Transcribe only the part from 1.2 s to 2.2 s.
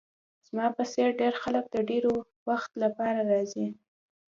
ډیر خلک د ډیر